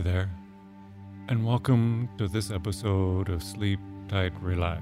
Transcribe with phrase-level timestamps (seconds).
[0.00, 0.30] Hi there,
[1.28, 3.78] and welcome to this episode of Sleep
[4.08, 4.80] Tight Relax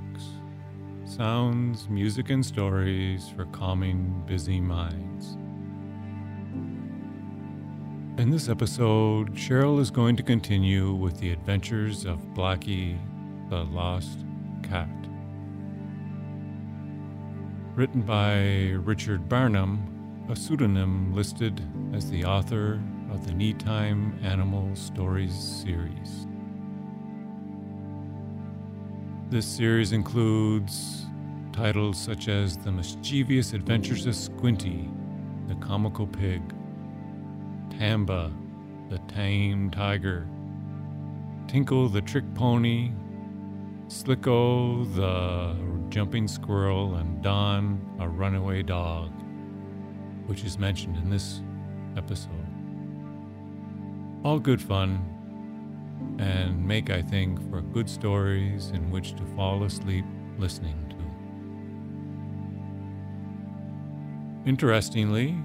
[1.06, 5.36] sounds, music, and stories for calming busy minds.
[8.22, 12.96] In this episode, Sheryl is going to continue with the adventures of Blackie
[13.50, 14.20] the Lost
[14.62, 14.88] Cat.
[17.74, 21.60] Written by Richard Barnum, a pseudonym listed
[21.92, 26.26] as the author of the Kneetime Animal Stories series.
[29.30, 31.06] This series includes
[31.52, 34.88] titles such as The Mischievous Adventures of Squinty,
[35.48, 36.42] the Comical Pig,
[37.78, 38.30] Tamba,
[38.90, 40.26] the Tame Tiger,
[41.46, 42.92] Tinkle the Trick Pony,
[43.88, 45.56] Slicko the
[45.88, 49.10] Jumping Squirrel, and Don, a Runaway Dog,
[50.26, 51.40] which is mentioned in this
[51.96, 52.47] episode.
[54.24, 55.14] All good fun
[56.18, 60.04] and make, I think, for good stories in which to fall asleep
[60.38, 60.96] listening to.
[64.48, 65.36] Interestingly,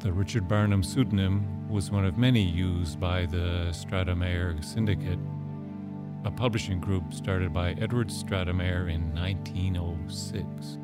[0.00, 5.18] the Richard Barnum pseudonym was one of many used by the Stratemeyer Syndicate,
[6.24, 10.75] a publishing group started by Edward Stratemeyer in 1906.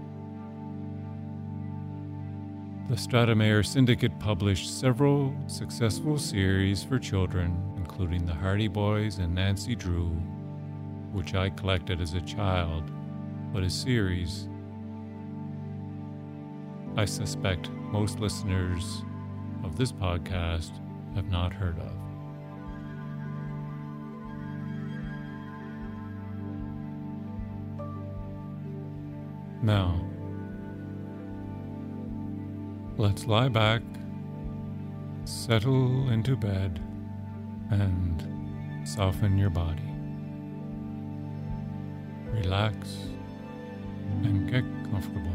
[2.88, 9.75] The Stratemeyer Syndicate published several successful series for children, including The Hardy Boys and Nancy
[9.75, 10.09] Drew,
[11.12, 12.91] which I collected as a child,
[13.53, 14.48] but a series
[16.97, 19.03] I suspect most listeners
[19.65, 20.72] of this podcast
[21.15, 21.92] have not heard of.
[29.62, 30.04] Now,
[32.98, 33.82] let's lie back,
[35.25, 36.80] settle into bed,
[37.70, 39.82] and soften your body.
[42.32, 42.76] Relax
[44.22, 45.32] and get comfortable.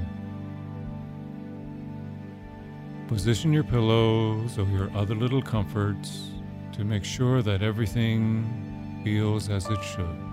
[3.07, 6.31] Position your pillows or your other little comforts
[6.73, 10.23] to make sure that everything feels as it should.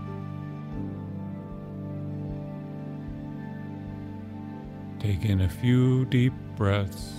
[4.99, 7.13] Take in a few deep breaths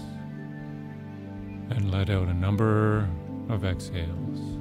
[1.70, 3.10] and let out a number
[3.50, 4.60] of exhales.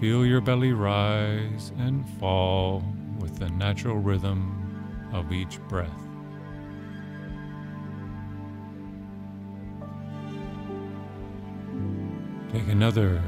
[0.00, 2.82] Feel your belly rise and fall
[3.18, 5.90] with the natural rhythm of each breath.
[12.52, 13.22] Take another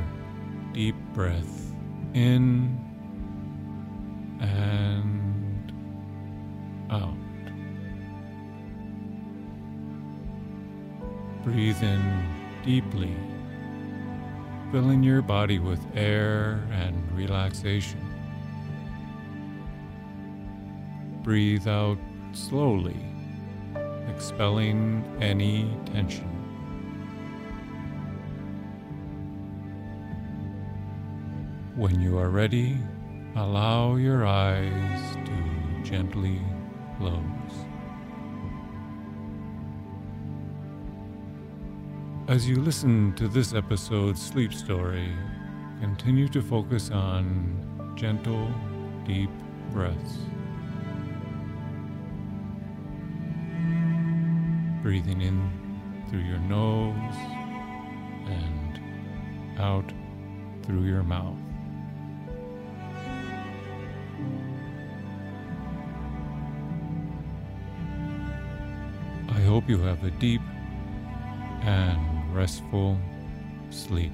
[0.72, 1.72] deep breath
[2.12, 2.78] in
[4.40, 5.72] and
[6.90, 7.23] out.
[11.44, 12.00] Breathe in
[12.64, 13.14] deeply,
[14.72, 18.00] filling your body with air and relaxation.
[21.22, 21.98] Breathe out
[22.32, 22.96] slowly,
[24.08, 26.30] expelling any tension.
[31.76, 32.78] When you are ready,
[33.36, 36.40] allow your eyes to gently
[36.96, 37.66] close.
[42.26, 45.12] As you listen to this episode's sleep story,
[45.80, 48.50] continue to focus on gentle,
[49.06, 49.28] deep
[49.70, 50.20] breaths.
[54.82, 57.14] Breathing in through your nose
[58.26, 59.92] and out
[60.62, 61.36] through your mouth.
[69.28, 70.40] I hope you have a deep
[71.64, 72.98] and restful
[73.70, 74.12] sleep.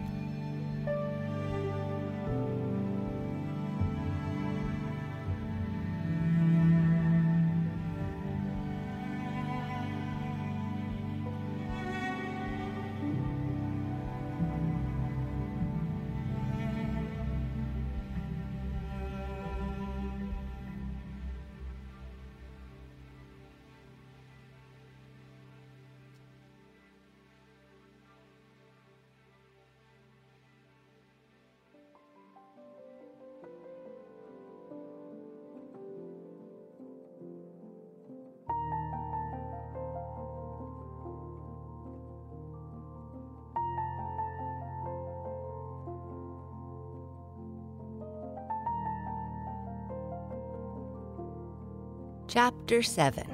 [52.32, 53.24] Chapter 7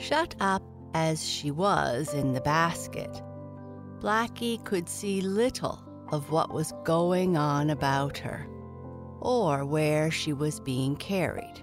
[0.00, 0.64] Shut up
[0.94, 3.22] as she was in the basket,
[4.00, 8.48] Blackie could see little of what was going on about her
[9.20, 11.62] or where she was being carried.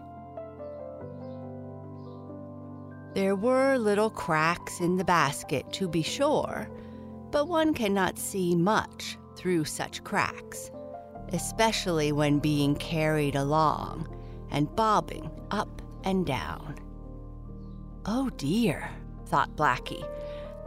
[3.15, 6.69] There were little cracks in the basket, to be sure,
[7.31, 10.71] but one cannot see much through such cracks,
[11.33, 14.07] especially when being carried along
[14.51, 16.75] and bobbing up and down.
[18.05, 18.89] Oh dear,
[19.25, 20.07] thought Blackie,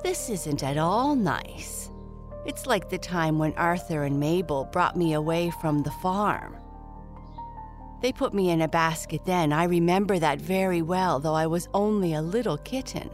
[0.02, 1.90] this isn't at all nice.
[2.44, 6.56] It's like the time when Arthur and Mabel brought me away from the farm.
[8.02, 9.52] They put me in a basket then.
[9.52, 13.08] I remember that very well, though I was only a little kitten.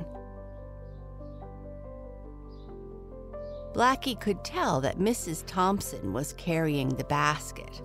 [3.75, 5.45] Blackie could tell that Mrs.
[5.47, 7.83] Thompson was carrying the basket,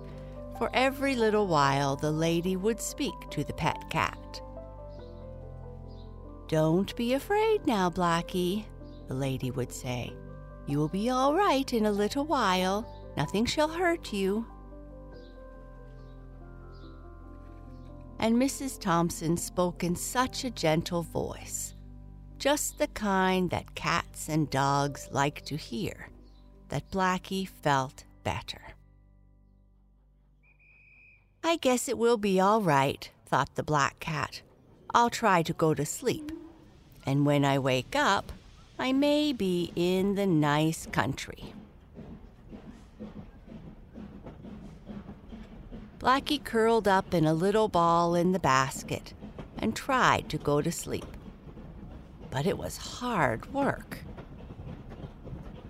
[0.58, 4.40] for every little while the lady would speak to the pet cat.
[6.48, 8.64] Don't be afraid now, Blackie,
[9.08, 10.12] the lady would say.
[10.66, 12.86] You will be all right in a little while.
[13.16, 14.46] Nothing shall hurt you.
[18.18, 18.80] And Mrs.
[18.80, 21.74] Thompson spoke in such a gentle voice,
[22.38, 26.08] just the kind that cats and dogs like to hear,
[26.68, 28.73] that Blackie felt better.
[31.46, 34.40] I guess it will be all right, thought the black cat.
[34.94, 36.32] I'll try to go to sleep.
[37.04, 38.32] And when I wake up,
[38.78, 41.52] I may be in the nice country.
[45.98, 49.12] Blackie curled up in a little ball in the basket
[49.58, 51.06] and tried to go to sleep.
[52.30, 53.98] But it was hard work.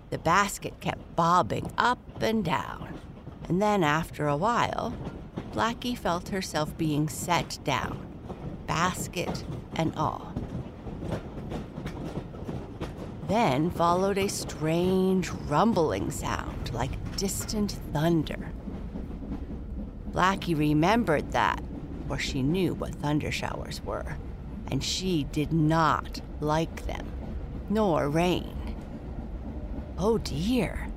[0.09, 2.97] The basket kept bobbing up and down,
[3.49, 4.93] and then after a while,
[5.55, 8.05] Blackie felt herself being set down,
[8.67, 9.45] basket
[9.77, 10.33] and all.
[13.29, 18.51] Then followed a strange rumbling sound like distant thunder.
[20.11, 21.63] Blackie remembered that,
[22.09, 24.17] for she knew what thunder showers were,
[24.69, 27.09] and she did not like them,
[27.69, 28.75] nor rain.
[29.97, 30.89] Oh dear,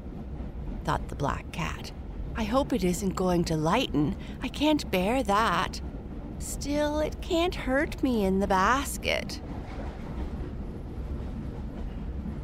[0.82, 1.93] thought the black cat.
[2.38, 4.17] I hope it isn't going to lighten.
[4.43, 5.82] I can't bear that.
[6.38, 9.43] Still, it can't hurt me in the basket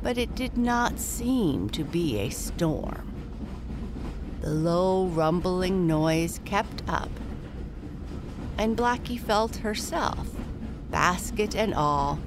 [0.05, 3.11] but it did not seem to be a storm.
[4.43, 7.09] The low, rumbling noise kept up,
[8.59, 10.29] and Blackie felt herself,
[10.91, 12.19] basket and all,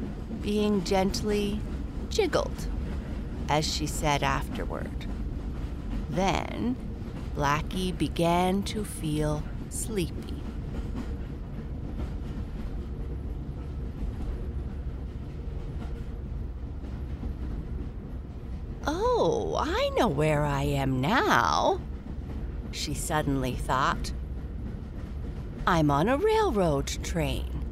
[0.42, 1.62] being gently
[2.10, 2.68] jiggled,
[3.48, 5.06] as she said afterward.
[6.10, 6.76] Then
[7.38, 10.42] Blackie began to feel sleepy.
[18.88, 21.80] Oh, I know where I am now,
[22.72, 24.12] she suddenly thought.
[25.68, 27.72] I'm on a railroad train,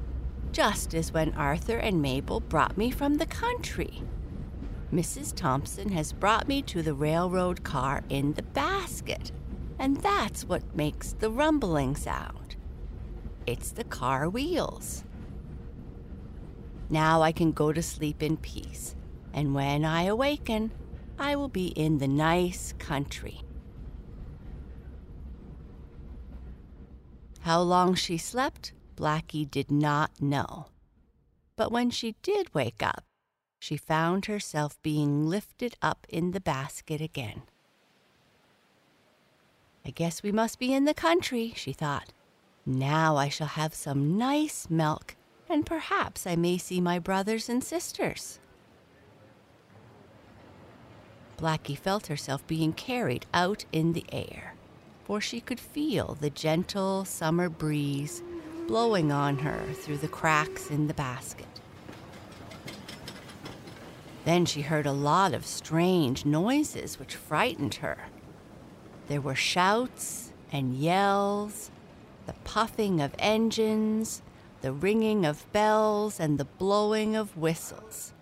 [0.51, 4.03] just as when Arthur and Mabel brought me from the country.
[4.93, 5.34] Mrs.
[5.36, 9.31] Thompson has brought me to the railroad car in the basket,
[9.79, 12.55] and that's what makes the rumbling sound.
[13.46, 15.03] It's the car wheels.
[16.89, 18.96] Now I can go to sleep in peace,
[19.34, 20.72] and when I awaken,
[21.17, 23.41] I will be in the nice country.
[27.41, 30.67] How long she slept, Blackie did not know.
[31.55, 33.03] But when she did wake up,
[33.60, 37.44] she found herself being lifted up in the basket again.
[39.86, 42.12] I guess we must be in the country, she thought.
[42.65, 45.15] Now I shall have some nice milk,
[45.48, 48.39] and perhaps I may see my brothers and sisters.
[51.38, 54.56] Blackie felt herself being carried out in the air,
[55.04, 58.24] for she could feel the gentle summer breeze
[58.68, 61.46] blowing on her through the cracks in the basket.
[64.24, 67.98] Then she heard a lot of strange noises which frightened her.
[69.07, 71.69] There were shouts and yells,
[72.25, 74.21] the puffing of engines,
[74.62, 78.13] the ringing of bells, and the blowing of whistles.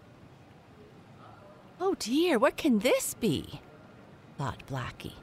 [1.80, 3.62] Oh dear, what can this be?
[4.38, 5.14] thought Blackie.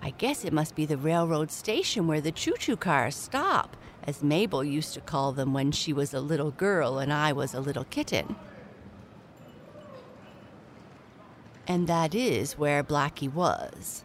[0.00, 4.22] I guess it must be the railroad station where the choo choo cars stop, as
[4.22, 7.60] Mabel used to call them when she was a little girl and I was a
[7.60, 8.34] little kitten.
[11.68, 14.04] And that is where Blackie was.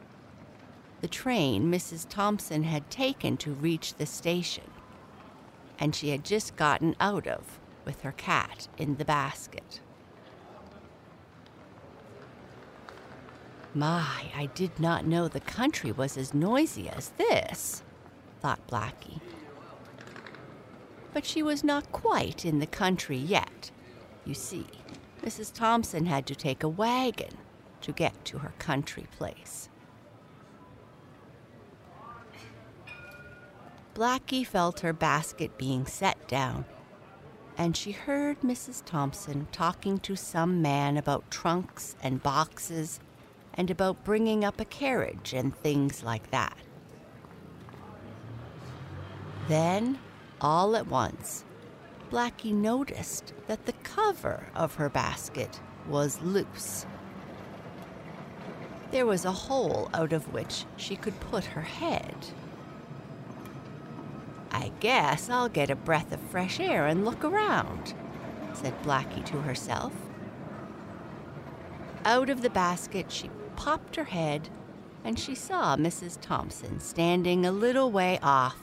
[1.02, 2.08] The train Mrs.
[2.10, 4.64] Thompson had taken to reach the station.
[5.80, 9.82] and she had just gotten out of with her cat in the basket.
[13.74, 17.84] My, I did not know the country was as noisy as this,
[18.42, 19.22] thought Blackie.
[21.14, 23.72] But she was not quite in the country yet.
[24.26, 24.68] You see,
[25.24, 25.54] Mrs.
[25.54, 27.38] Thompson had to take a wagon
[27.82, 29.70] to get to her country place.
[33.98, 36.66] Blackie felt her basket being set down,
[37.58, 38.86] and she heard Mrs.
[38.86, 43.00] Thompson talking to some man about trunks and boxes
[43.56, 46.56] and about bringing up a carriage and things like that.
[49.48, 49.98] Then,
[50.42, 51.44] all at once,
[52.12, 56.86] Blackie noticed that the cover of her basket was loose.
[58.92, 62.16] There was a hole out of which she could put her head.
[64.58, 67.94] I guess I'll get a breath of fresh air and look around,
[68.54, 69.94] said Blackie to herself.
[72.04, 74.50] Out of the basket she popped her head,
[75.04, 76.18] and she saw Mrs.
[76.20, 78.58] Thompson standing a little way off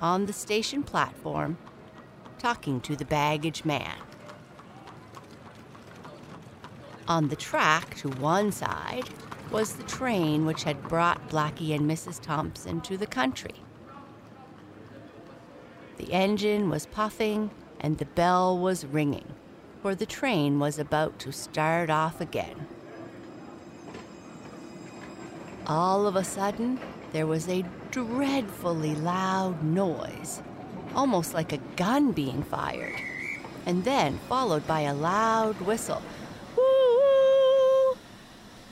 [0.00, 1.56] on the station platform
[2.40, 3.94] talking to the baggage man.
[7.06, 9.08] On the track to one side
[9.52, 12.20] was the train which had brought Blackie and Mrs.
[12.20, 13.54] Thompson to the country.
[15.98, 17.50] The engine was puffing
[17.80, 19.34] and the bell was ringing,
[19.82, 22.66] for the train was about to start off again.
[25.66, 26.80] All of a sudden,
[27.12, 30.40] there was a dreadfully loud noise,
[30.94, 33.00] almost like a gun being fired,
[33.66, 36.02] and then followed by a loud whistle.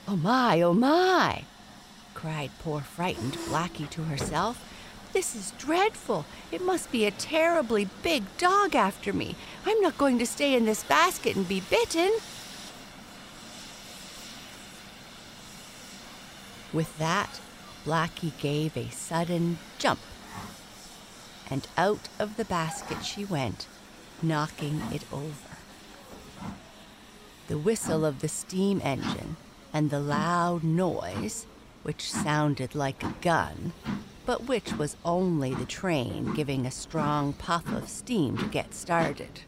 [0.08, 1.42] Oh my, oh my!
[2.14, 4.62] cried poor frightened Blackie to herself.
[5.16, 6.26] This is dreadful.
[6.52, 9.34] It must be a terribly big dog after me.
[9.64, 12.18] I'm not going to stay in this basket and be bitten.
[16.70, 17.40] With that,
[17.86, 20.00] Blackie gave a sudden jump,
[21.48, 23.66] and out of the basket she went,
[24.20, 25.56] knocking it over.
[27.48, 29.36] The whistle of the steam engine
[29.72, 31.46] and the loud noise,
[31.84, 33.72] which sounded like a gun,
[34.26, 39.40] but which was only the train giving a strong puff of steam to get started.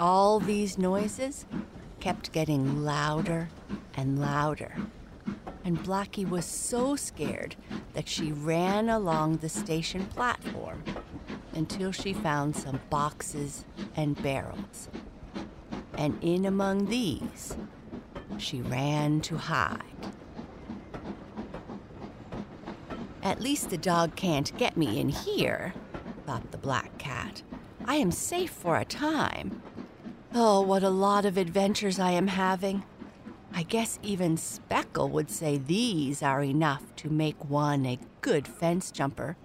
[0.00, 1.44] All these noises
[2.00, 3.50] kept getting louder
[3.94, 4.76] and louder
[5.64, 7.56] and Blackie was so scared
[7.94, 10.82] that she ran along the station platform
[11.54, 14.88] until she found some boxes and barrels.
[15.94, 17.56] And in among these,
[18.38, 19.91] she ran to hide.
[23.22, 25.74] At least the dog can't get me in here,
[26.26, 27.42] thought the black cat.
[27.84, 29.62] I am safe for a time.
[30.34, 32.84] Oh, what a lot of adventures I am having.
[33.54, 38.90] I guess even Speckle would say these are enough to make one a good fence
[38.90, 39.36] jumper.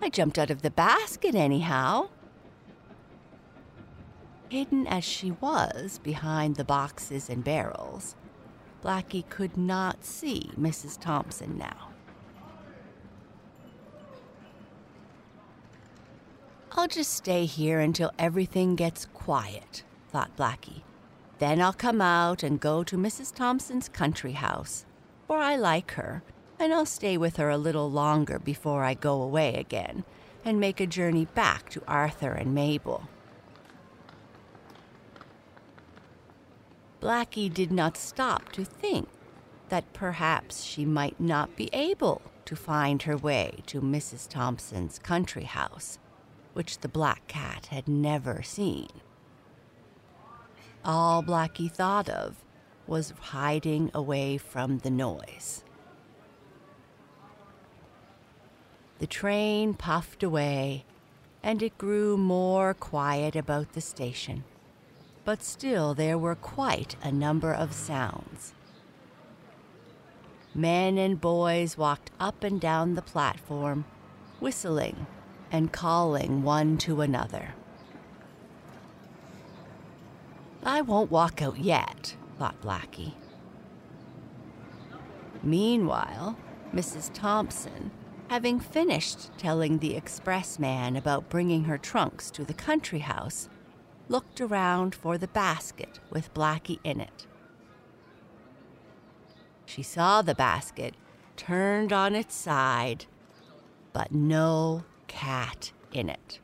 [0.00, 2.08] I jumped out of the basket anyhow.
[4.48, 8.16] Hidden as she was behind the boxes and barrels,
[8.82, 10.98] Blackie could not see Mrs.
[10.98, 11.87] Thompson now.
[16.88, 20.80] I'll just stay here until everything gets quiet, thought Blackie.
[21.38, 23.34] Then I'll come out and go to Mrs.
[23.34, 24.86] Thompson's country house,
[25.26, 26.22] for I like her,
[26.58, 30.04] and I'll stay with her a little longer before I go away again
[30.46, 33.06] and make a journey back to Arthur and Mabel.
[37.02, 39.10] Blackie did not stop to think
[39.68, 44.26] that perhaps she might not be able to find her way to Mrs.
[44.26, 45.98] Thompson's country house,
[46.58, 48.88] which the black cat had never seen.
[50.84, 52.42] All Blackie thought of
[52.84, 55.62] was hiding away from the noise.
[58.98, 60.84] The train puffed away,
[61.44, 64.42] and it grew more quiet about the station.
[65.24, 68.52] But still, there were quite a number of sounds.
[70.56, 73.84] Men and boys walked up and down the platform,
[74.40, 75.06] whistling
[75.50, 77.54] and calling one to another.
[80.62, 83.14] I won't walk out yet, thought Blackie.
[85.42, 86.36] Meanwhile,
[86.74, 87.10] Mrs.
[87.14, 87.90] Thompson,
[88.28, 93.48] having finished telling the expressman about bringing her trunks to the country house,
[94.08, 97.26] looked around for the basket with Blackie in it.
[99.64, 100.94] She saw the basket
[101.36, 103.06] turned on its side,
[103.92, 106.38] but no cat in it.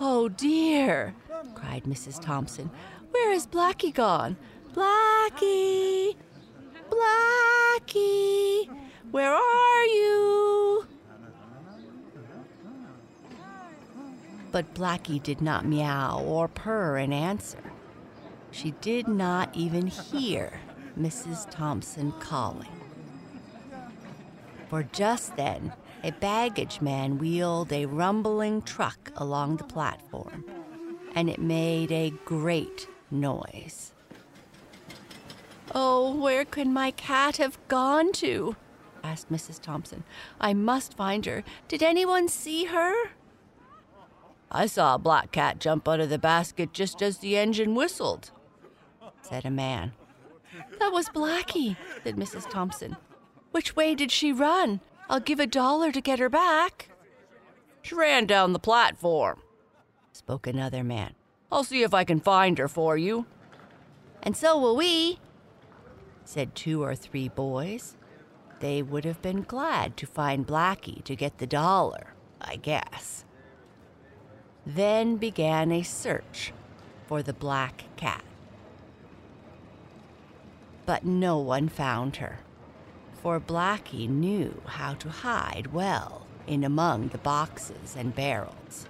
[0.00, 1.14] Oh dear,
[1.54, 2.20] cried Mrs.
[2.20, 2.70] Thompson.
[3.10, 4.36] Where is Blackie gone?
[4.72, 6.16] Blackie!
[6.90, 8.68] Blackie!
[9.10, 10.86] Where are you?
[14.50, 17.72] But Blackie did not meow or purr in answer.
[18.50, 20.60] She did not even hear
[20.98, 21.50] Mrs.
[21.50, 22.68] Thompson calling.
[24.68, 30.44] For just then, a baggage man wheeled a rumbling truck along the platform,
[31.14, 33.92] and it made a great noise.
[35.74, 38.56] Oh, where could my cat have gone to?
[39.04, 39.60] asked Mrs.
[39.60, 40.04] Thompson.
[40.40, 41.44] I must find her.
[41.68, 43.10] Did anyone see her?
[44.50, 48.30] I saw a black cat jump out of the basket just as the engine whistled,
[49.22, 49.92] said a man.
[50.78, 52.48] That was Blackie, said Mrs.
[52.50, 52.96] Thompson.
[53.52, 54.80] Which way did she run?
[55.12, 56.88] I'll give a dollar to get her back.
[57.82, 59.42] She ran down the platform,
[60.10, 61.12] spoke another man.
[61.50, 63.26] I'll see if I can find her for you.
[64.22, 65.18] And so will we,
[66.24, 67.98] said two or three boys.
[68.60, 73.26] They would have been glad to find Blackie to get the dollar, I guess.
[74.64, 76.54] Then began a search
[77.06, 78.24] for the black cat.
[80.86, 82.38] But no one found her,
[83.22, 88.86] for Blackie knew how to hide well in among the boxes and barrels.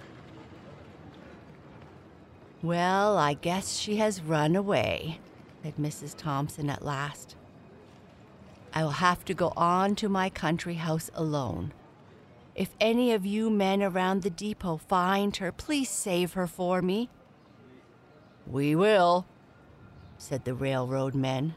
[2.63, 5.19] Well, I guess she has run away,
[5.61, 6.15] said Mrs.
[6.17, 7.35] Thompson at last.
[8.73, 11.73] I will have to go on to my country house alone.
[12.55, 17.09] If any of you men around the depot find her, please save her for me.
[18.47, 19.27] We will,
[20.17, 21.55] said the railroad men.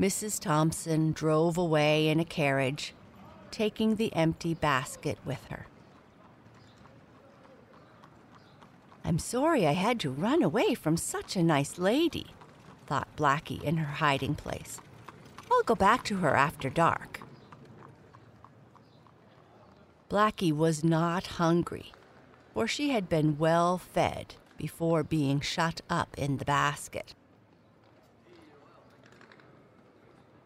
[0.00, 0.40] Mrs.
[0.40, 2.94] Thompson drove away in a carriage,
[3.50, 5.66] taking the empty basket with her.
[9.04, 12.28] I'm sorry I had to run away from such a nice lady,
[12.86, 14.80] thought Blackie in her hiding place.
[15.52, 17.20] I'll go back to her after dark.
[20.08, 21.92] Blackie was not hungry,
[22.54, 27.14] for she had been well fed before being shut up in the basket.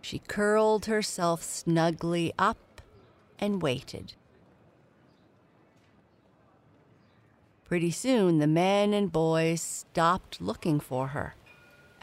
[0.05, 2.83] She curled herself snugly up
[3.39, 4.13] and waited.
[7.65, 11.35] Pretty soon the men and boys stopped looking for her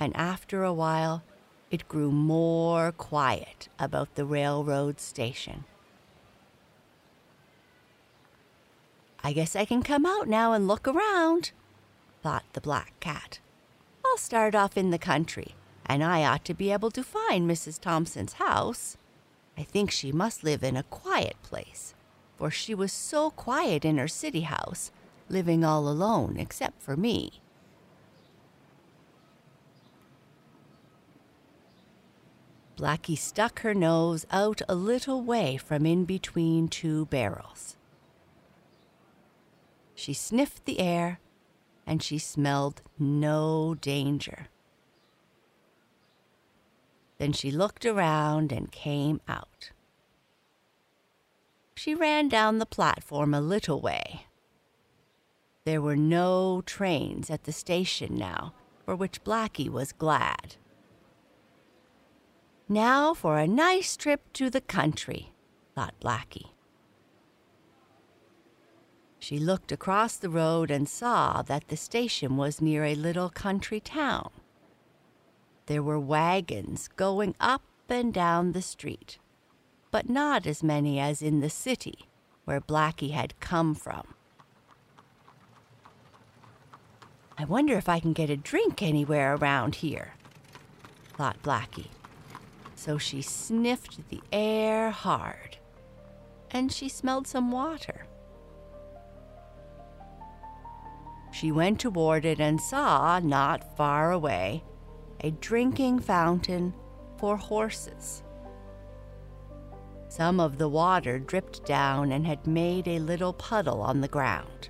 [0.01, 1.21] and after a while,
[1.69, 5.63] it grew more quiet about the railroad station.
[9.23, 11.51] I guess I can come out now and look around,
[12.23, 13.39] thought the black cat.
[14.03, 15.53] I'll start off in the country,
[15.91, 17.77] and I ought to be able to find Mrs.
[17.77, 18.95] Thompson's house.
[19.58, 21.93] I think she must live in a quiet place,
[22.38, 24.89] for she was so quiet in her city house,
[25.27, 27.41] living all alone except for me.
[32.77, 37.75] Blackie stuck her nose out a little way from in between two barrels.
[39.93, 41.19] She sniffed the air
[41.86, 44.47] and she smelled no danger.
[47.21, 49.69] Then she looked around and came out.
[51.75, 54.25] She ran down the platform a little way.
[55.63, 60.55] There were no trains at the station now, for which Blackie was glad.
[62.67, 65.31] Now for a nice trip to the country,
[65.75, 66.49] thought Blackie.
[69.19, 73.79] She looked across the road and saw that the station was near a little country
[73.79, 74.31] town.
[75.67, 79.19] There were wagons going up and down the street,
[79.91, 82.08] but not as many as in the city
[82.45, 84.15] where Blackie had come from.
[87.38, 90.13] I wonder if I can get a drink anywhere around here,
[91.15, 91.88] thought Blackie
[92.82, 95.58] so she sniffed the air hard,
[96.50, 98.08] and she smelled some water.
[101.32, 104.63] She went toward it and saw, not far away,
[105.23, 106.73] a drinking fountain
[107.17, 108.23] for horses.
[110.10, 114.69] Some of the water dripped down and had made a little puddle on the ground.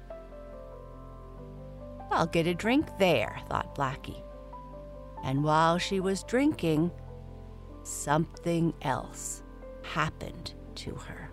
[2.11, 4.21] I'll get a drink there, thought Blackie.
[5.23, 6.91] And while she was drinking,
[7.83, 9.43] something else
[9.81, 11.30] happened to her.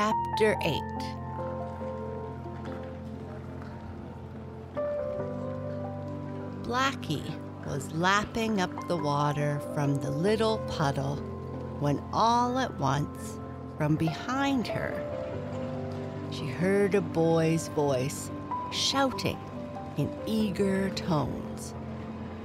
[0.00, 0.82] Chapter 8
[6.62, 7.36] Blackie
[7.66, 11.16] was lapping up the water from the little puddle
[11.80, 13.38] when all at once,
[13.76, 14.94] from behind her,
[16.30, 18.30] she heard a boy's voice
[18.72, 19.38] shouting
[19.98, 21.74] in eager tones.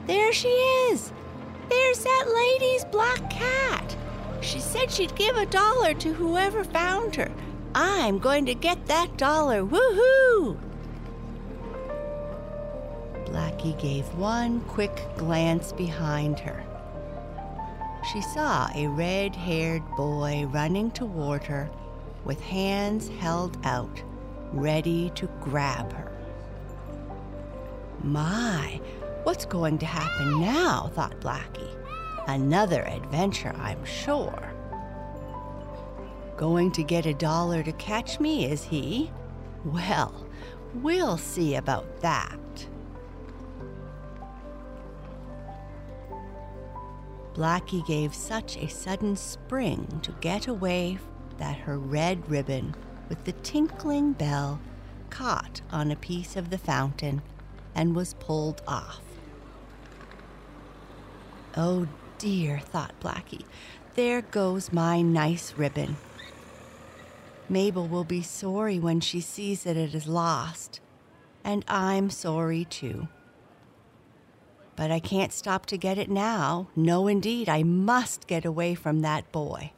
[0.07, 1.13] There she is!
[1.69, 3.95] There's that lady's black cat!
[4.41, 7.31] She said she'd give a dollar to whoever found her.
[7.77, 9.61] I'm going to get that dollar.
[9.61, 10.57] Woohoo!
[13.25, 16.63] Blackie gave one quick glance behind her.
[18.13, 21.69] She saw a red haired boy running toward her
[22.23, 24.01] with hands held out,
[24.53, 26.13] ready to grab her.
[28.03, 28.79] My,
[29.23, 30.91] what's going to happen now?
[30.93, 31.75] thought Blackie.
[32.27, 34.54] Another adventure, I'm sure.
[36.37, 39.11] Going to get a dollar to catch me, is he?
[39.63, 40.25] Well,
[40.73, 42.39] we'll see about that.
[47.33, 50.97] Blackie gave such a sudden spring to get away
[51.37, 52.75] that her red ribbon
[53.09, 54.59] with the tinkling bell
[55.09, 57.21] caught on a piece of the fountain
[57.73, 59.01] and was pulled off.
[61.57, 63.45] Oh dear, thought Blackie,
[63.95, 65.97] there goes my nice ribbon.
[67.47, 70.79] Mabel will be sorry when she sees that it is lost,
[71.43, 73.07] and I'm sorry too.
[74.75, 76.69] But I can't stop to get it now.
[76.75, 79.71] No, indeed, I must get away from that boy.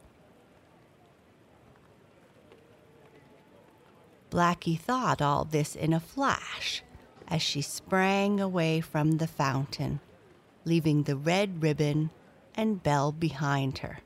[4.32, 6.84] Blackie thought all this in a flash
[7.27, 9.99] as she sprang away from the fountain,
[10.65, 12.10] leaving the red ribbon
[12.56, 13.99] and bell behind her.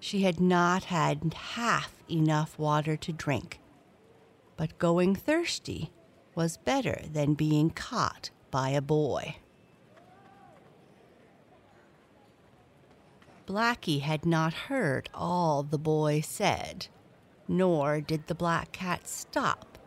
[0.00, 3.60] She had not had half enough water to drink,
[4.56, 5.90] but going thirsty
[6.34, 9.36] was better than being caught by a boy.
[13.46, 16.86] Blackie had not heard all the boy said,
[17.46, 19.78] nor did the black cat stop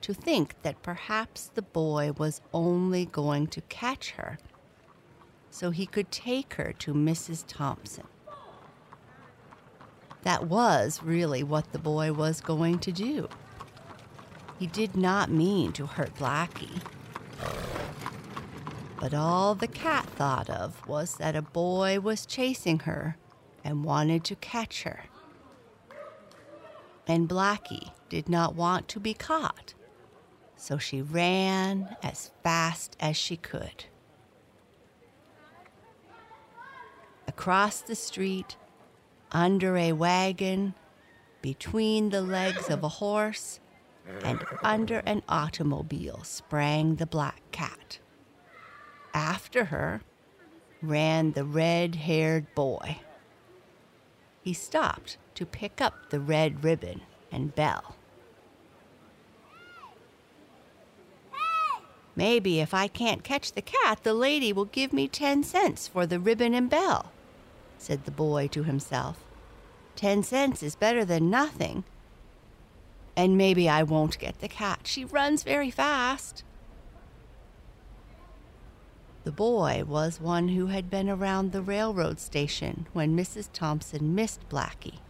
[0.00, 4.38] to think that perhaps the boy was only going to catch her
[5.50, 7.44] so he could take her to Mrs.
[7.46, 8.06] Thompson.
[10.22, 13.28] That was really what the boy was going to do.
[14.58, 16.82] He did not mean to hurt Blackie.
[19.00, 23.16] But all the cat thought of was that a boy was chasing her
[23.64, 25.04] and wanted to catch her.
[27.06, 29.72] And Blackie did not want to be caught,
[30.56, 33.86] so she ran as fast as she could.
[37.26, 38.56] Across the street,
[39.32, 40.74] under a wagon,
[41.42, 43.60] between the legs of a horse,
[44.24, 47.98] and under an automobile sprang the black cat.
[49.14, 50.02] After her
[50.82, 52.98] ran the red haired boy.
[54.42, 57.96] He stopped to pick up the red ribbon and bell.
[62.16, 66.06] Maybe if I can't catch the cat, the lady will give me ten cents for
[66.06, 67.12] the ribbon and bell,
[67.80, 69.24] said the boy to himself.
[69.96, 71.84] Ten cents is better than nothing.
[73.16, 74.80] And maybe I won't get the cat.
[74.84, 76.44] She runs very fast.
[79.24, 83.50] The boy was one who had been around the railroad station when Mrs.
[83.52, 85.00] Thompson missed Blackie,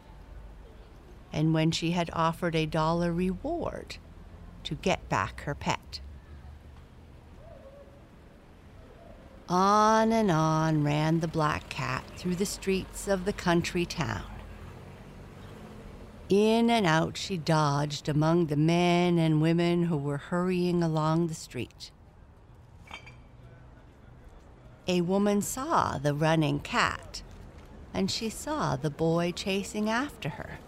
[1.33, 3.99] and when she had offered a dollar reward
[4.65, 6.01] to get back her pet.
[9.51, 14.23] On and on ran the black cat through the streets of the country town.
[16.31, 21.35] In and out she dodged among the men and women who were hurrying along the
[21.35, 21.91] street
[24.91, 27.23] a woman saw the running cat,
[27.95, 30.59] and she saw the boy chasing after her.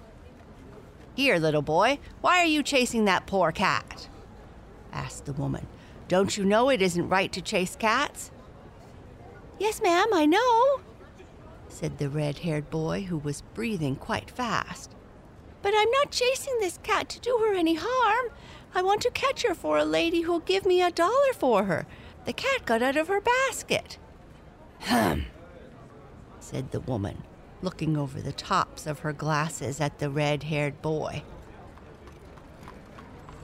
[1.16, 4.08] Here, little boy, why are you chasing that poor cat?
[4.92, 5.66] asked the woman.
[6.06, 8.30] Don't you know it isn't right to chase cats?
[9.62, 10.81] Yes, ma'am, I know,
[11.68, 14.90] said the red haired boy, who was breathing quite fast.
[15.62, 18.33] But I'm not chasing this cat to do her any harm.
[18.75, 21.87] I want to catch her for a lady who'll give me a dollar for her.
[22.25, 23.98] The cat got out of her basket.
[24.81, 25.27] Hum,
[26.40, 27.22] said the woman,
[27.62, 31.22] looking over the tops of her glasses at the red haired boy.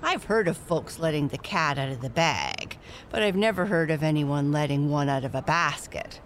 [0.02, 2.78] I've heard of folks letting the cat out of the bag,
[3.10, 6.20] but I've never heard of anyone letting one out of a basket.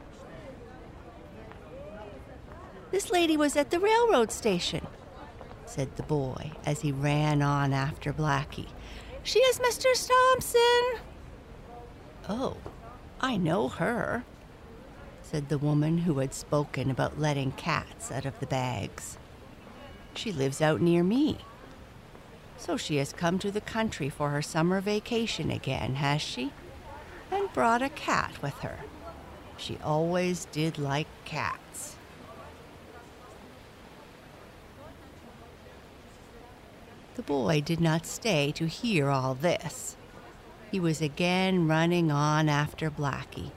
[2.91, 4.87] This lady was at the railroad station.
[5.65, 8.69] said the boy as he ran on after Blackie.
[9.23, 9.87] She is Mr.
[10.07, 11.01] Thompson.
[12.29, 12.59] Oh,
[13.21, 14.25] I know her,
[15.23, 19.17] said the woman who had spoken about letting cats out of the bags.
[20.15, 21.39] She lives out near me.
[22.62, 26.53] So she has come to the country for her summer vacation again, has she?
[27.29, 28.79] And brought a cat with her.
[29.57, 31.96] She always did like cats.
[37.16, 39.96] The boy did not stay to hear all this.
[40.70, 43.51] He was again running on after Blackie,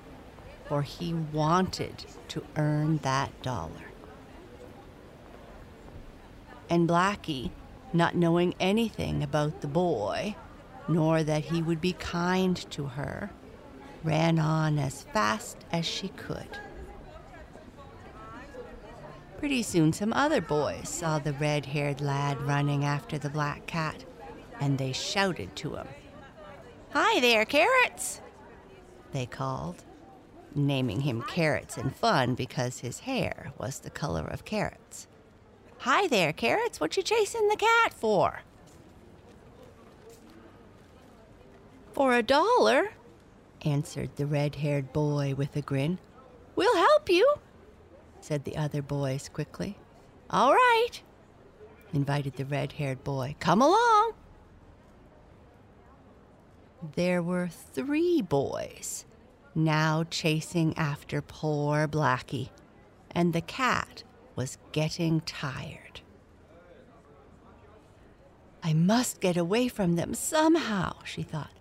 [0.67, 3.91] for he wanted to earn that dollar.
[6.71, 7.51] And Blackie,
[7.95, 10.35] not knowing anything about the boy,
[10.87, 13.31] nor that he would be kind to her,
[14.03, 16.59] ran on as fast as she could.
[19.37, 24.05] Pretty soon, some other boys saw the red haired lad running after the black cat,
[24.59, 25.87] and they shouted to him.
[26.91, 28.21] Hi there, Carrots!
[29.11, 29.83] They called,
[30.55, 35.07] naming him Carrots in fun because his hair was the color of carrots.
[35.85, 38.41] Hi there, Carrots, what you chasing the cat for?
[41.93, 42.93] For a dollar,
[43.61, 45.99] answered the red haired boy with a grin.
[46.55, 47.35] We'll help you
[48.19, 49.77] said the other boys quickly.
[50.31, 51.03] All right,
[51.93, 53.35] invited the red haired boy.
[53.39, 54.13] Come along.
[56.95, 59.05] There were three boys
[59.53, 62.49] now chasing after poor Blackie,
[63.11, 64.03] and the cat
[64.35, 66.01] was getting tired.
[68.63, 71.51] I must get away from them somehow, she thought.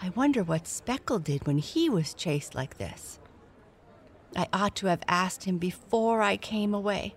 [0.00, 3.18] I wonder what Speckle did when he was chased like this.
[4.36, 7.14] I ought to have asked him before I came away.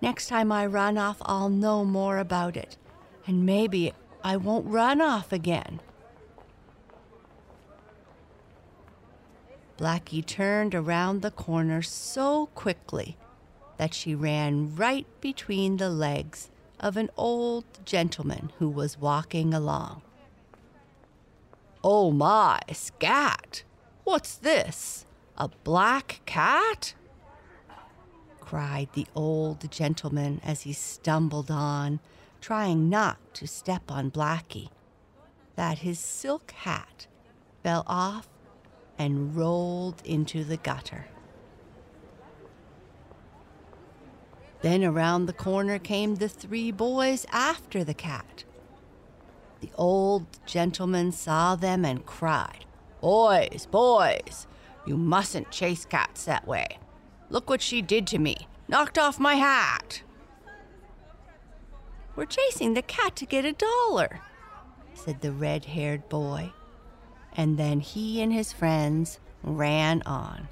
[0.00, 2.76] Next time I run off, I'll know more about it,
[3.26, 3.92] and maybe
[4.24, 5.80] I won't run off again.
[9.76, 13.16] Blackie turned around the corner so quickly
[13.78, 20.02] that she ran right between the legs of an old gentleman who was walking along.
[21.82, 23.62] Oh my, scat!
[24.04, 25.06] What's this?
[25.36, 26.94] A black cat?
[28.40, 32.00] cried the old gentleman as he stumbled on,
[32.40, 34.70] trying not to step on Blackie.
[35.54, 37.06] That his silk hat
[37.62, 38.26] fell off
[38.98, 41.06] and rolled into the gutter.
[44.60, 48.44] Then around the corner came the three boys after the cat.
[49.60, 52.64] The old gentleman saw them and cried,
[53.00, 54.46] Boys, boys,
[54.86, 56.78] you mustn't chase cats that way.
[57.30, 58.48] Look what she did to me.
[58.68, 60.02] Knocked off my hat.
[62.16, 64.20] We're chasing the cat to get a dollar,
[64.94, 66.52] said the red haired boy.
[67.32, 70.48] And then he and his friends ran on.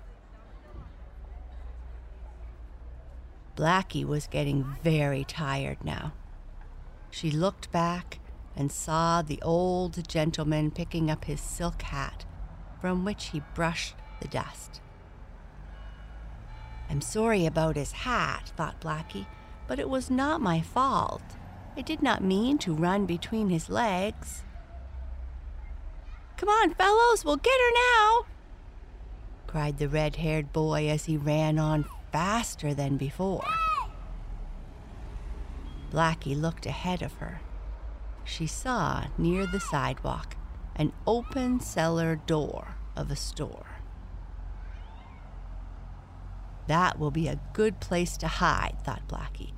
[3.57, 6.13] Blackie was getting very tired now.
[7.11, 8.21] She looked back
[8.55, 12.27] and saw the old gentleman picking up his silk hat,
[12.81, 14.81] from which he brushed the dust.
[16.89, 19.27] I'm sorry about his hat, thought Blackie,
[19.67, 21.23] but it was not my fault.
[21.77, 24.45] I did not mean to run between his legs.
[26.37, 28.27] Come on, fellows, we'll get her now,
[29.47, 31.87] cried the red haired boy as he ran on
[32.17, 33.45] faster than before.
[35.93, 37.43] Blackie looked ahead of her.
[38.25, 40.35] She saw near the sidewalk
[40.77, 43.67] an open cellar door of a store.
[46.69, 49.53] That will be a good place to hide, thought Blackie.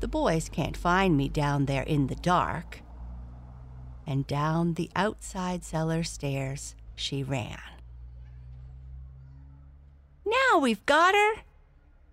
[0.00, 2.80] The boys can't find me down there in the dark.
[4.06, 7.60] And down the outside cellar stairs she ran.
[10.24, 11.42] Now we've got her,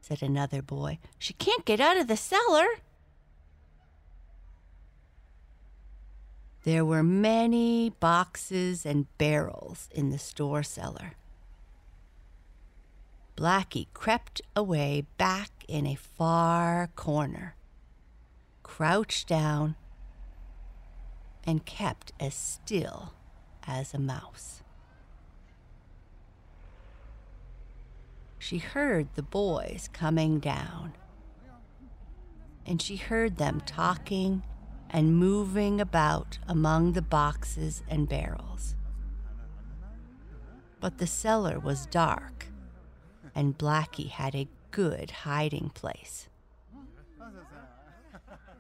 [0.06, 1.00] said another boy.
[1.18, 2.68] She can't get out of the cellar.
[6.64, 11.14] There were many boxes and barrels in the store cellar.
[13.36, 17.56] Blackie crept away back in a far corner,
[18.62, 19.76] crouched down,
[21.48, 23.14] and kept as still
[23.66, 24.62] as a mouse.
[28.46, 30.94] She heard the boys coming down,
[32.64, 34.44] and she heard them talking
[34.88, 38.76] and moving about among the boxes and barrels.
[40.80, 42.46] But the cellar was dark
[43.34, 46.30] and Blackie had a good hiding place.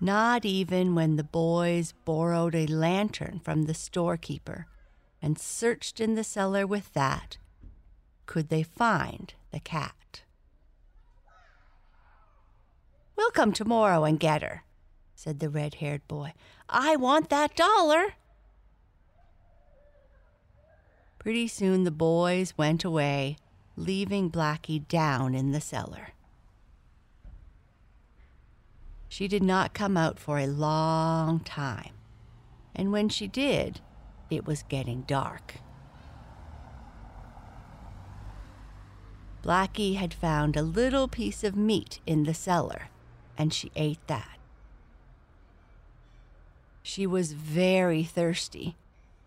[0.02, 4.66] Not even when the boys borrowed a lantern from the storekeeper
[5.22, 7.38] and searched in the cellar with that
[8.26, 10.22] could they find the cat.
[13.16, 14.66] We'll come tomorrow and get her,
[15.16, 16.34] said the red haired boy.
[16.68, 18.16] I want that dollar.
[21.20, 23.38] Pretty soon the boys went away,
[23.78, 26.10] leaving Blackie down in the cellar.
[29.08, 31.94] She did not come out for a long time,
[32.76, 33.80] and when she did,
[34.30, 35.56] it was getting dark.
[39.46, 42.90] Blackie had found a little piece of meat in the cellar,
[43.38, 44.40] and she ate that.
[46.82, 48.76] She was very thirsty,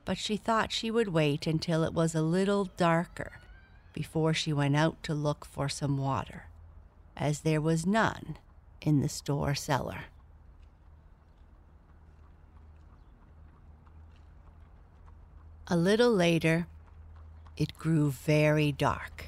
[0.05, 3.39] but she thought she would wait until it was a little darker
[3.93, 6.47] before she went out to look for some water,
[7.17, 8.39] as there was none
[8.81, 10.07] in the store cellar.
[15.69, 16.67] A little later,
[17.57, 19.27] it grew very dark,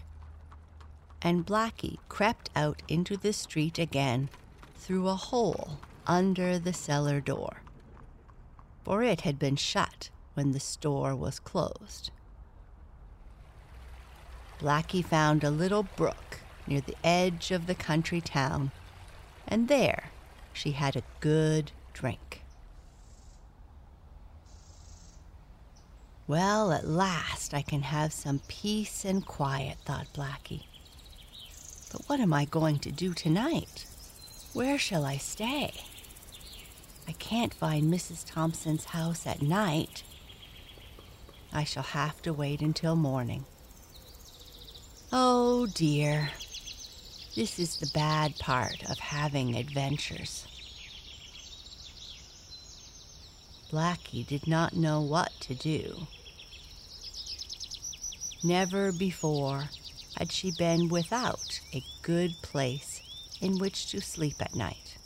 [1.22, 4.28] and Blackie crept out into the street again
[4.76, 7.62] through a hole under the cellar door,
[8.84, 12.10] for it had been shut when the store was closed.
[14.58, 18.70] Blackie found a little brook near the edge of the country town,
[19.46, 20.10] and there
[20.52, 22.42] she had a good drink.
[26.26, 30.66] Well, at last I can have some peace and quiet, thought Blackie.
[31.90, 33.86] But what am I going to do tonight?
[34.52, 35.74] Where shall I stay?
[37.08, 38.24] I can't find Mrs.
[38.24, 40.04] Thompson's house at night.
[41.52, 43.44] I shall have to wait until morning.
[45.12, 46.30] Oh dear.
[47.34, 50.46] This is the bad part of having adventures.
[53.72, 56.06] Blackie did not know what to do.
[58.42, 59.70] Never before
[60.20, 63.00] had she been without a good place
[63.40, 64.98] in which to sleep at night.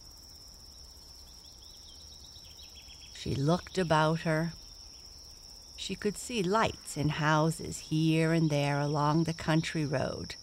[3.14, 4.54] She looked about her.
[5.76, 10.34] She could see lights in houses here and there along the country road,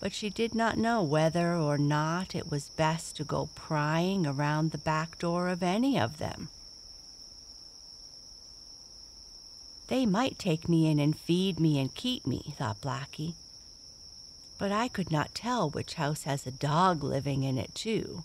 [0.00, 4.70] but she did not know whether or not it was best to go prying around
[4.70, 6.50] the back door of any of them.
[9.86, 13.32] They might take me in and feed me and keep me, thought Blackie.
[14.58, 18.24] But I could not tell which house has a dog living in it, too,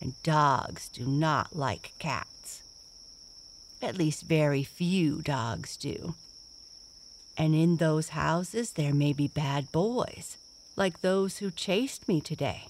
[0.00, 2.62] and dogs do not like cats.
[3.80, 6.14] At least, very few dogs do.
[7.36, 10.36] And in those houses, there may be bad boys,
[10.74, 12.64] like those who chased me today.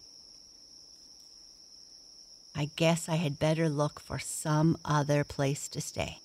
[2.54, 6.18] I guess I had better look for some other place to stay.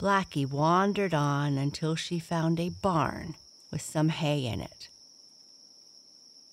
[0.00, 3.36] Blackie wandered on until she found a barn
[3.74, 4.88] with some hay in it.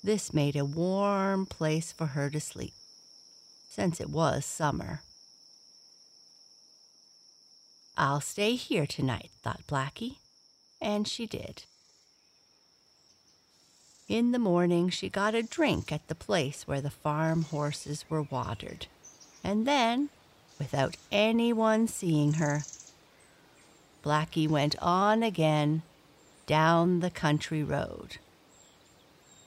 [0.03, 2.73] This made a warm place for her to sleep,
[3.69, 5.01] since it was summer.
[7.95, 10.15] I'll stay here tonight, thought Blackie,
[10.81, 11.61] and she did.
[14.09, 18.23] In the morning, she got a drink at the place where the farm horses were
[18.23, 18.87] watered,
[19.43, 20.09] and then,
[20.57, 22.63] without anyone seeing her,
[24.03, 25.83] Blackie went on again
[26.51, 28.17] down the country road.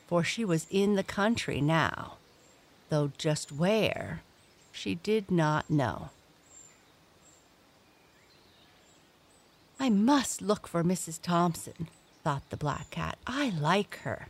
[0.07, 2.15] For she was in the country now,
[2.89, 4.23] though just where
[4.73, 6.09] she did not know.
[9.79, 11.21] I must look for Mrs.
[11.21, 11.89] Thompson,
[12.23, 13.19] thought the black cat.
[13.27, 14.29] I like her.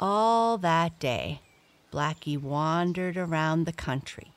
[0.00, 1.42] All that day,
[1.92, 4.32] Blackie wandered around the country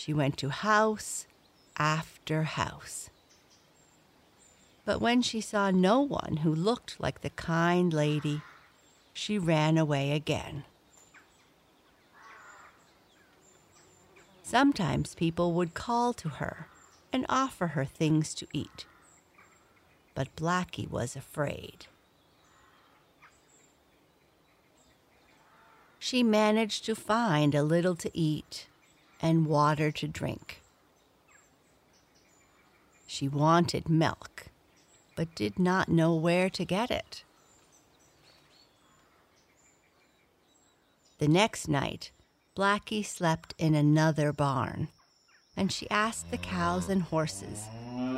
[0.00, 1.26] she went to house
[1.80, 3.08] after house.
[4.84, 8.42] But when she saw no one who looked like the kind lady,
[9.14, 10.64] she ran away again.
[14.42, 16.66] Sometimes people would call to her
[17.12, 18.84] and offer her things to eat.
[20.14, 21.86] But Blackie was afraid.
[25.98, 28.66] She managed to find a little to eat
[29.22, 30.59] and water to drink.
[33.12, 34.46] She wanted milk,
[35.16, 37.24] but did not know where to get it.
[41.18, 42.12] The next night,
[42.56, 44.90] Blackie slept in another barn,
[45.56, 47.64] and she asked the cows and horses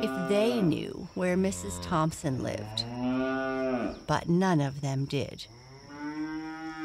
[0.03, 1.81] if they knew where Mrs.
[1.81, 2.85] Thompson lived.
[4.05, 5.47] but none of them did.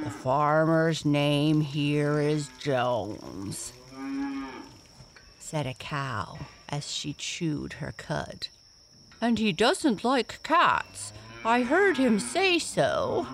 [0.02, 3.74] The farmer's name here is Jones,
[5.38, 6.38] said a cow
[6.68, 8.48] as she chewed her cud.
[9.20, 11.12] And he doesn't like cats.
[11.44, 13.26] I heard him say so,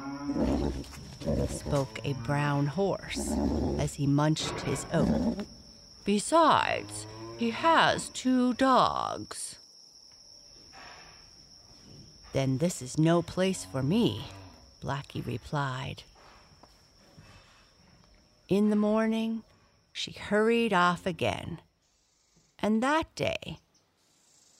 [1.49, 3.33] spoke a brown horse
[3.79, 5.47] as he munched his oat.
[6.05, 7.07] Besides,
[7.39, 9.57] he has two dogs.
[12.33, 14.27] Then this is no place for me,
[14.83, 16.03] Blackie replied.
[18.49, 19.43] In the morning,
[19.93, 21.61] she hurried off again.
[22.65, 23.59] And that day,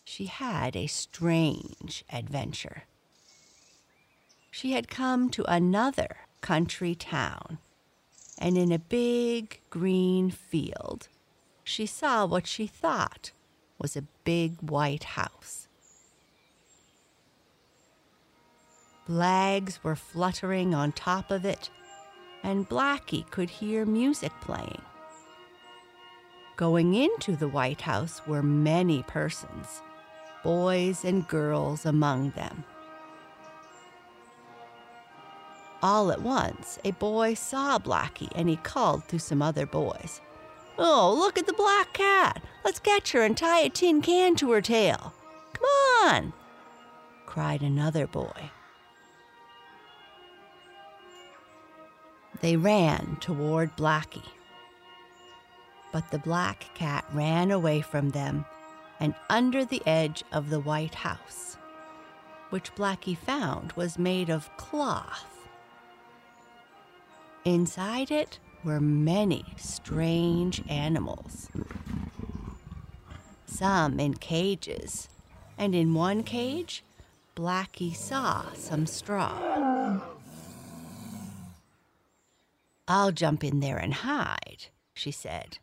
[0.05, 2.83] she had a strange adventure.
[4.51, 7.57] She had come to another country town,
[8.39, 11.09] and in a big green field,
[11.63, 13.33] she saw what she thought
[13.79, 15.67] was a big white house.
[19.07, 21.71] Flags were fluttering on top of it,
[22.43, 24.83] and Blackie could hear music playing.
[26.57, 29.83] Going into the White House were many persons,
[30.45, 32.63] boys and girls among them.
[35.83, 40.21] All at once, a boy saw Blackie and he called to some other boys.
[40.79, 42.41] Oh, look at the black cat!
[42.65, 45.13] Let's catch her and tie a tin can to her tail.
[45.53, 45.65] Come
[46.05, 46.33] on!
[47.27, 48.51] cried another boy.
[52.41, 54.34] They ran toward Blackie.
[55.95, 58.47] But the black cat ran away from them
[58.99, 61.57] and under the edge of the White House,
[62.51, 65.47] which Blackie found was made of cloth.
[67.45, 71.49] Inside it were many strange animals,
[73.47, 75.09] some in cages,
[75.57, 76.83] and in one cage,
[77.37, 80.01] Blackie saw some straw.
[82.89, 85.59] I'll jump in there and hide, she said,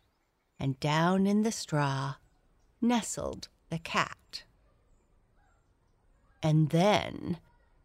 [0.62, 2.14] and down in the straw
[2.80, 4.44] nestled the cat.
[6.40, 7.38] And then,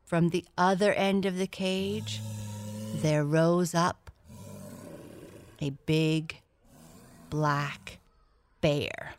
[0.05, 2.21] from the other end of the cage,
[2.97, 4.11] there rose up
[5.59, 6.39] a big
[7.31, 7.97] black
[8.61, 9.15] bear.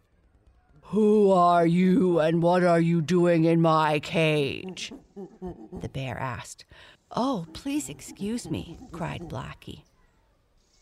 [0.83, 4.93] Who are you and what are you doing in my cage?
[5.81, 6.65] The bear asked.
[7.11, 9.83] Oh, please excuse me, cried Blackie.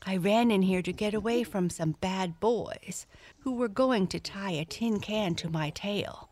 [0.08, 3.08] I ran in here to get away from some bad boys
[3.40, 6.28] who were going to tie a tin can to my tail.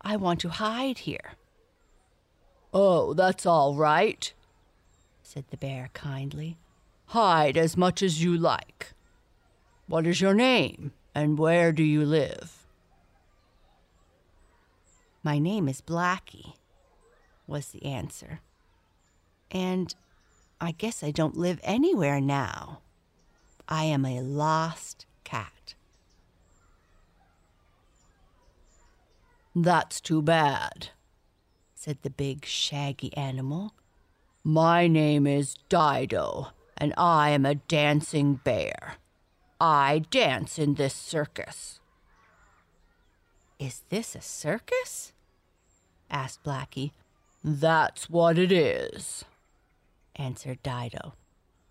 [0.00, 1.32] I want to hide here.
[2.72, 4.32] Oh, that's all right,
[5.20, 6.58] said the bear kindly.
[7.06, 8.92] Hide as much as you like.
[9.88, 12.66] What is your name, and where do you live?
[15.24, 16.52] My name is Blackie,
[17.48, 18.40] was the answer.
[19.50, 19.92] And
[20.60, 22.80] I guess I don't live anywhere now.
[23.68, 25.74] I am a lost cat.
[29.54, 30.88] That's too bad,
[31.74, 33.74] said the big shaggy animal.
[34.42, 36.48] My name is Dido,
[36.78, 38.94] and I am a dancing bear.
[39.60, 41.80] I dance in this circus.
[43.58, 45.12] Is this a circus?
[46.10, 46.92] asked Blackie.
[47.44, 49.24] That's what it is,
[50.16, 51.12] answered Dido.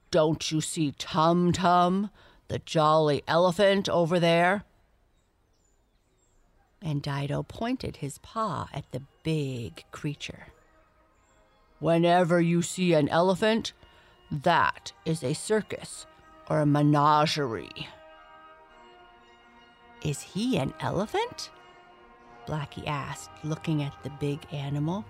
[0.09, 2.09] Don't you see Tum Tum,
[2.47, 4.63] the jolly elephant over there?
[6.81, 10.47] And Dido pointed his paw at the big creature.
[11.79, 13.73] Whenever you see an elephant,
[14.31, 16.05] that is a circus
[16.49, 17.87] or a menagerie.
[20.03, 21.49] Is he an elephant?
[22.47, 25.03] Blackie asked, looking at the big animal.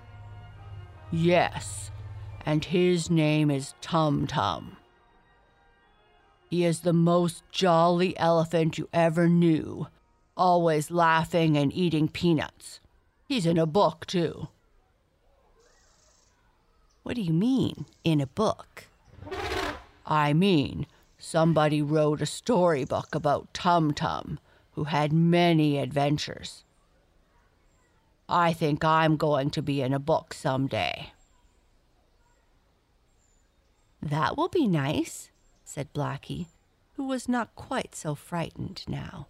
[1.12, 1.92] Yes,
[2.46, 4.78] and his name is Tum Tum.
[6.50, 9.88] He is the most jolly elephant you ever knew,
[10.36, 12.80] always laughing and eating peanuts.
[13.26, 14.48] He's in a book, too.
[17.04, 18.88] What do you mean, in a book?
[20.06, 20.88] I mean,
[21.18, 24.40] somebody wrote a storybook about Tum Tum,
[24.72, 26.64] who had many adventures.
[28.30, 31.12] I think I'm going to be in a book someday.
[34.02, 35.30] That will be nice,
[35.68, 36.48] said Blackie,
[36.94, 39.28] who was not quite so frightened now.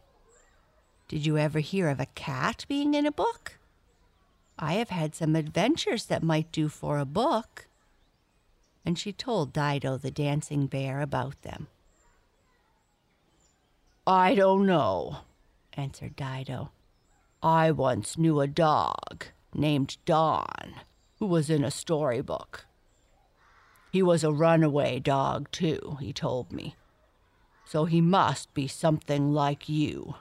[1.07, 3.59] Did you ever hear of a cat being in a book?
[4.59, 7.67] I have had some adventures that might do for a book.
[8.85, 11.67] And she told Dido the dancing bear about them.
[14.05, 15.17] I don't know,
[15.73, 16.71] answered Dido.
[17.43, 20.75] I once knew a dog named Don,
[21.19, 22.65] who was in a storybook.
[23.91, 26.75] He was a runaway dog, too, he told me.
[27.65, 30.15] So he must be something like you.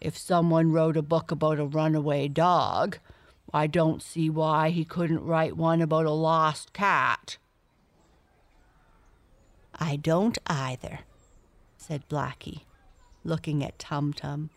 [0.00, 2.98] If someone wrote a book about a runaway dog,
[3.54, 7.36] I don't see why he couldn't write one about a lost cat.
[9.74, 11.00] I don't either,
[11.76, 12.62] said Blackie,
[13.24, 14.50] looking at Tum Tum,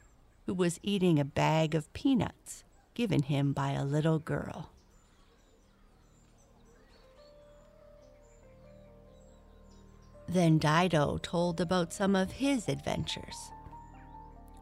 [0.45, 2.63] who was eating a bag of peanuts
[2.93, 4.71] given him by a little girl.
[10.27, 13.51] Then Dido told about some of his adventures,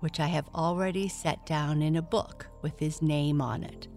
[0.01, 3.87] which I have already set down in a book with his name on it,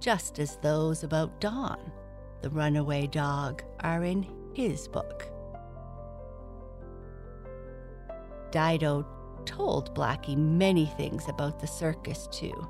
[0.00, 1.92] just as those about Don,
[2.40, 5.30] the runaway dog, are in his book.
[8.50, 9.06] Dido
[9.44, 12.66] told Blackie many things about the circus, too.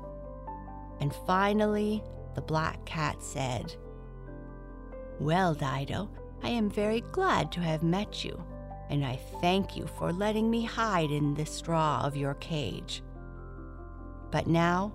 [0.99, 2.03] And finally,
[2.35, 3.73] the black cat said,
[5.19, 6.09] Well, Dido,
[6.43, 8.43] I am very glad to have met you,
[8.89, 13.03] and I thank you for letting me hide in the straw of your cage.
[14.31, 14.93] But now,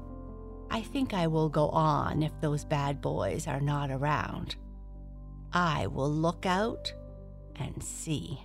[0.70, 4.56] I think I will go on if those bad boys are not around.
[5.52, 6.92] I will look out
[7.56, 8.40] and see.